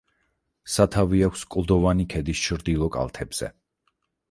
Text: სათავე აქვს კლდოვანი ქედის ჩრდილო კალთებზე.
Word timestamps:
სათავე 0.75 1.19
აქვს 1.27 1.43
კლდოვანი 1.57 2.07
ქედის 2.15 2.43
ჩრდილო 2.49 2.91
კალთებზე. 2.99 3.53